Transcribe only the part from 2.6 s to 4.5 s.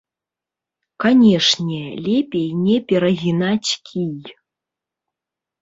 не перагінаць кій.